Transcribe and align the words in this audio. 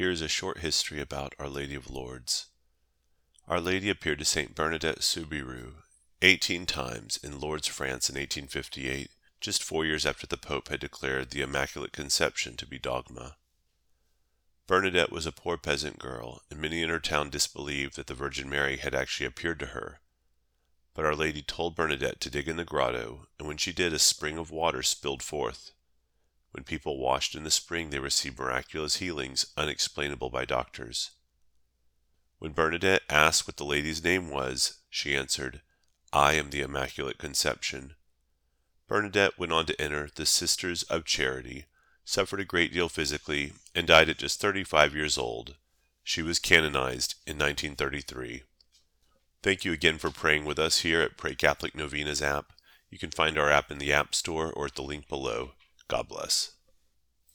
Here 0.00 0.10
is 0.10 0.22
a 0.22 0.28
short 0.28 0.60
history 0.60 0.98
about 0.98 1.34
Our 1.38 1.50
Lady 1.50 1.74
of 1.74 1.90
Lourdes. 1.90 2.46
Our 3.46 3.60
Lady 3.60 3.90
appeared 3.90 4.20
to 4.20 4.24
Saint 4.24 4.54
Bernadette 4.54 5.02
Soubirous 5.02 5.74
eighteen 6.22 6.64
times 6.64 7.18
in 7.22 7.38
Lourdes, 7.38 7.68
France 7.68 8.08
in 8.08 8.14
1858, 8.14 9.10
just 9.42 9.62
four 9.62 9.84
years 9.84 10.06
after 10.06 10.26
the 10.26 10.38
Pope 10.38 10.68
had 10.68 10.80
declared 10.80 11.28
the 11.28 11.42
Immaculate 11.42 11.92
Conception 11.92 12.56
to 12.56 12.66
be 12.66 12.78
dogma. 12.78 13.36
Bernadette 14.66 15.12
was 15.12 15.26
a 15.26 15.32
poor 15.32 15.58
peasant 15.58 15.98
girl, 15.98 16.40
and 16.48 16.58
many 16.58 16.80
in 16.80 16.88
her 16.88 16.98
town 16.98 17.28
disbelieved 17.28 17.96
that 17.96 18.06
the 18.06 18.14
Virgin 18.14 18.48
Mary 18.48 18.78
had 18.78 18.94
actually 18.94 19.26
appeared 19.26 19.58
to 19.58 19.76
her. 19.76 20.00
But 20.94 21.04
Our 21.04 21.14
Lady 21.14 21.42
told 21.42 21.76
Bernadette 21.76 22.22
to 22.22 22.30
dig 22.30 22.48
in 22.48 22.56
the 22.56 22.64
grotto, 22.64 23.26
and 23.38 23.46
when 23.46 23.58
she 23.58 23.70
did, 23.70 23.92
a 23.92 23.98
spring 23.98 24.38
of 24.38 24.50
water 24.50 24.82
spilled 24.82 25.22
forth. 25.22 25.72
When 26.52 26.64
people 26.64 26.98
washed 26.98 27.34
in 27.34 27.44
the 27.44 27.50
spring, 27.50 27.90
they 27.90 27.98
received 27.98 28.38
miraculous 28.38 28.96
healings 28.96 29.46
unexplainable 29.56 30.30
by 30.30 30.44
doctors. 30.44 31.10
When 32.38 32.52
Bernadette 32.52 33.02
asked 33.08 33.46
what 33.46 33.56
the 33.56 33.64
lady's 33.64 34.02
name 34.02 34.30
was, 34.30 34.78
she 34.88 35.14
answered, 35.14 35.62
I 36.12 36.32
am 36.34 36.50
the 36.50 36.62
Immaculate 36.62 37.18
Conception. 37.18 37.94
Bernadette 38.88 39.38
went 39.38 39.52
on 39.52 39.66
to 39.66 39.80
enter 39.80 40.08
the 40.12 40.26
Sisters 40.26 40.82
of 40.84 41.04
Charity, 41.04 41.66
suffered 42.04 42.40
a 42.40 42.44
great 42.44 42.72
deal 42.72 42.88
physically, 42.88 43.52
and 43.74 43.86
died 43.86 44.08
at 44.08 44.18
just 44.18 44.40
35 44.40 44.94
years 44.94 45.16
old. 45.16 45.56
She 46.02 46.22
was 46.22 46.40
canonized 46.40 47.14
in 47.26 47.38
1933. 47.38 48.42
Thank 49.42 49.64
you 49.64 49.72
again 49.72 49.98
for 49.98 50.10
praying 50.10 50.44
with 50.44 50.58
us 50.58 50.80
here 50.80 51.00
at 51.00 51.16
Pray 51.16 51.36
Catholic 51.36 51.74
Novenas 51.76 52.20
app. 52.20 52.52
You 52.90 52.98
can 52.98 53.10
find 53.10 53.38
our 53.38 53.50
app 53.50 53.70
in 53.70 53.78
the 53.78 53.92
App 53.92 54.14
Store 54.14 54.52
or 54.52 54.66
at 54.66 54.74
the 54.74 54.82
link 54.82 55.08
below. 55.08 55.52
God 55.90 56.06
bless. 56.06 56.52